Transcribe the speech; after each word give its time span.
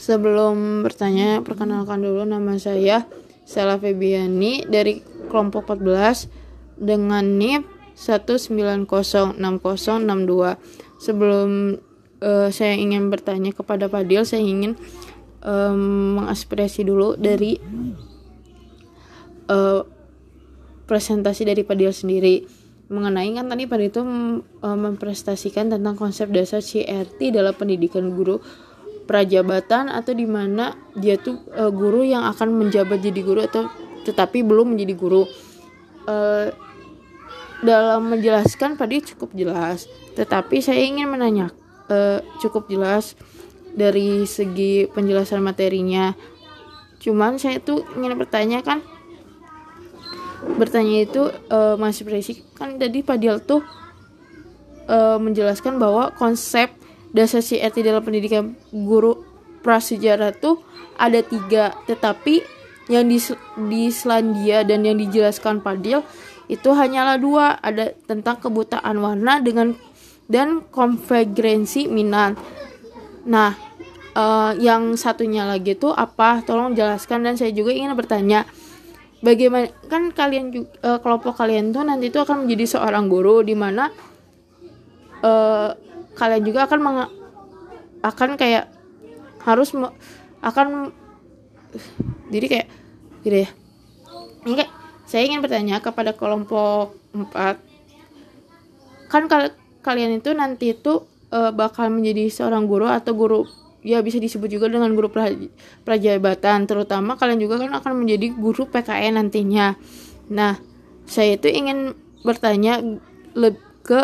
Sebelum 0.00 0.80
bertanya, 0.80 1.44
perkenalkan 1.44 2.00
dulu 2.00 2.24
nama 2.24 2.56
saya 2.56 3.04
Stella 3.44 3.76
Febiani 3.76 4.64
dari 4.64 5.04
kelompok 5.28 5.76
14 5.76 6.80
dengan 6.80 7.20
NIP 7.36 7.68
1906062. 8.00 9.36
Sebelum 10.96 11.76
uh, 12.24 12.48
saya 12.48 12.80
ingin 12.80 13.12
bertanya 13.12 13.52
kepada 13.52 13.92
Padil, 13.92 14.24
saya 14.24 14.40
ingin 14.40 14.72
um, 15.44 16.16
mengaspirasi 16.16 16.80
dulu 16.80 17.20
dari 17.20 17.60
uh, 19.52 19.84
presentasi 20.88 21.44
dari 21.44 21.60
Padil 21.60 21.92
sendiri 21.92 22.48
mengenai 22.90 23.30
kan 23.38 23.46
tadi 23.46 23.70
Padil 23.70 23.86
itu 23.86 24.02
memprestasikan 24.66 25.70
tentang 25.70 25.94
konsep 25.94 26.26
dasar 26.34 26.58
CRT 26.58 27.30
dalam 27.30 27.54
pendidikan 27.54 28.10
guru 28.10 28.42
prajabatan 29.10 29.90
atau 29.90 30.14
di 30.14 30.22
mana 30.22 30.78
dia 30.94 31.18
tuh 31.18 31.42
uh, 31.50 31.74
guru 31.74 32.06
yang 32.06 32.22
akan 32.30 32.54
menjabat 32.54 33.02
jadi 33.02 33.20
guru 33.26 33.42
atau 33.42 33.66
tetapi 34.06 34.46
belum 34.46 34.78
menjadi 34.78 34.94
guru. 34.94 35.26
Uh, 36.06 36.54
dalam 37.60 38.08
menjelaskan 38.08 38.78
tadi 38.78 39.04
cukup 39.04 39.36
jelas, 39.36 39.84
tetapi 40.16 40.64
saya 40.64 40.80
ingin 40.80 41.10
menanya 41.10 41.52
uh, 41.90 42.22
cukup 42.38 42.70
jelas 42.70 43.18
dari 43.74 44.24
segi 44.30 44.86
penjelasan 44.88 45.42
materinya. 45.44 46.14
Cuman 47.02 47.36
saya 47.36 47.58
tuh 47.58 47.82
ingin 47.98 48.14
bertanya 48.14 48.62
kan 48.62 48.80
bertanya 50.56 51.04
itu 51.04 51.28
uh, 51.52 51.76
Mas 51.76 52.00
Presi 52.00 52.40
kan 52.56 52.80
tadi 52.80 53.04
Padil 53.04 53.42
tuh 53.44 53.60
uh, 54.88 55.20
menjelaskan 55.20 55.76
bahwa 55.76 56.16
konsep 56.16 56.72
dasar 57.10 57.42
CRT 57.42 57.82
dalam 57.82 58.02
pendidikan 58.02 58.54
guru 58.70 59.22
prasejarah 59.60 60.34
tuh 60.34 60.62
ada 60.96 61.20
tiga. 61.24 61.74
Tetapi 61.86 62.42
yang 62.90 63.06
di, 63.06 63.18
di 63.70 63.92
Selandia 63.94 64.66
dan 64.66 64.82
yang 64.82 64.98
dijelaskan 64.98 65.62
Padil 65.62 66.02
itu 66.50 66.70
hanyalah 66.74 67.16
dua. 67.20 67.58
Ada 67.62 67.94
tentang 68.06 68.42
kebutaan 68.42 68.98
warna 68.98 69.38
dengan 69.38 69.74
dan 70.30 70.62
konvergensi 70.70 71.90
minat. 71.90 72.38
Nah 73.26 73.70
uh, 74.14 74.52
yang 74.58 74.94
satunya 74.94 75.46
lagi 75.46 75.74
tuh 75.74 75.94
apa? 75.94 76.42
Tolong 76.46 76.74
jelaskan 76.74 77.26
dan 77.26 77.34
saya 77.34 77.50
juga 77.50 77.74
ingin 77.74 77.94
bertanya 77.94 78.46
bagaimana 79.20 79.68
kan 79.86 80.10
kalian 80.10 80.54
juga, 80.54 80.68
uh, 80.86 80.98
kelompok 81.02 81.36
kalian 81.36 81.74
tuh 81.74 81.84
nanti 81.84 82.08
tuh 82.08 82.24
akan 82.24 82.46
menjadi 82.46 82.78
seorang 82.78 83.06
guru 83.06 83.44
di 83.44 83.54
mana 83.58 83.92
uh, 85.22 85.70
kalian 86.20 86.44
juga 86.44 86.68
akan 86.68 86.78
meng 86.84 86.98
akan 88.04 88.36
kayak 88.36 88.68
harus 89.40 89.72
akan 90.44 90.92
jadi 92.28 92.46
kayak 92.46 92.66
gitu 93.24 93.36
ya. 93.48 93.50
Ini 94.44 94.64
saya 95.08 95.22
ingin 95.24 95.40
bertanya 95.40 95.80
kepada 95.80 96.12
kelompok 96.12 96.96
4 97.16 97.32
kan 99.10 99.26
kal 99.26 99.50
kalian 99.82 100.22
itu 100.22 100.30
nanti 100.36 100.76
itu 100.76 101.02
uh, 101.34 101.50
bakal 101.50 101.90
menjadi 101.90 102.30
seorang 102.30 102.70
guru 102.70 102.86
atau 102.86 103.16
guru 103.18 103.42
ya 103.82 104.04
bisa 104.04 104.22
disebut 104.22 104.46
juga 104.46 104.70
dengan 104.70 104.92
guru 104.92 105.10
prajabatan 105.82 106.68
terutama 106.68 107.16
kalian 107.18 107.40
juga 107.42 107.58
kan 107.58 107.74
akan 107.74 108.06
menjadi 108.06 108.30
guru 108.36 108.70
PKN 108.70 109.18
nantinya. 109.18 109.74
Nah 110.30 110.60
saya 111.10 111.34
itu 111.34 111.50
ingin 111.50 111.98
bertanya 112.22 112.78
ke 113.82 114.00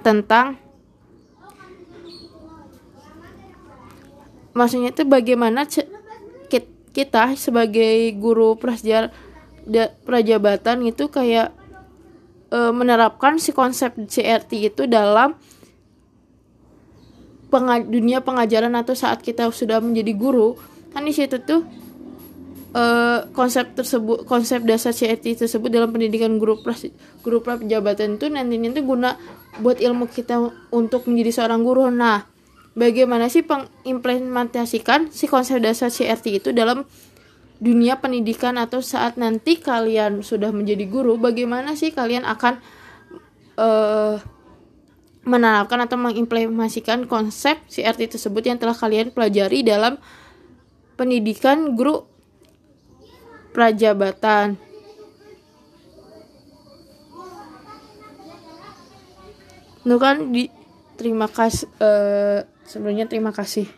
tentang 0.00 0.56
maksudnya 4.56 4.90
itu 4.90 5.04
bagaimana 5.04 5.68
kita 6.96 7.36
sebagai 7.36 8.16
guru 8.16 8.56
prajabatan 10.08 10.76
itu 10.88 11.12
kayak 11.12 11.52
e, 12.48 12.58
menerapkan 12.72 13.36
si 13.36 13.52
konsep 13.52 13.92
CRT 13.92 14.72
itu 14.72 14.88
dalam 14.88 15.36
pengaj 17.52 17.84
dunia 17.84 18.24
pengajaran 18.24 18.72
atau 18.80 18.96
saat 18.96 19.20
kita 19.20 19.52
sudah 19.52 19.84
menjadi 19.84 20.16
guru. 20.16 20.56
Kan 20.96 21.04
di 21.04 21.12
situ 21.12 21.36
tuh 21.44 21.68
e, 22.72 22.84
konsep 23.36 23.76
tersebut 23.76 24.24
konsep 24.24 24.64
dasar 24.64 24.96
CRT 24.96 25.44
tersebut 25.44 25.68
dalam 25.68 25.92
pendidikan 25.92 26.40
guru 26.40 26.64
pras, 26.64 26.88
guru 27.20 27.44
prajabatan 27.44 28.16
itu 28.16 28.32
nantinya 28.32 28.72
tuh 28.72 28.88
guna 28.88 29.20
buat 29.60 29.84
ilmu 29.84 30.08
kita 30.08 30.48
untuk 30.72 31.04
menjadi 31.12 31.44
seorang 31.44 31.60
guru. 31.60 31.92
Nah 31.92 32.24
bagaimana 32.76 33.32
sih 33.32 33.42
pengimplementasikan 33.42 35.08
si 35.08 35.24
konsep 35.26 35.58
dasar 35.64 35.88
CRT 35.88 36.44
itu 36.44 36.52
dalam 36.52 36.84
dunia 37.56 37.96
pendidikan 37.96 38.60
atau 38.60 38.84
saat 38.84 39.16
nanti 39.16 39.56
kalian 39.56 40.20
sudah 40.20 40.52
menjadi 40.52 40.84
guru 40.84 41.16
bagaimana 41.16 41.72
sih 41.72 41.88
kalian 41.88 42.28
akan 42.28 42.60
uh, 43.56 44.20
menerapkan 45.24 45.80
atau 45.82 45.96
mengimplementasikan 45.96 47.08
konsep 47.08 47.56
CRT 47.66 48.14
tersebut 48.14 48.44
yang 48.44 48.60
telah 48.60 48.76
kalian 48.76 49.10
pelajari 49.10 49.64
dalam 49.64 49.96
pendidikan 51.00 51.72
guru 51.74 52.04
prajabatan? 53.56 54.60
Nuh 59.86 60.02
kan 60.02 60.34
di 60.34 60.50
terima 60.98 61.30
kasih 61.30 61.70
uh, 61.78 62.42
Sebelumnya 62.66 63.06
terima 63.06 63.30
kasih. 63.30 63.70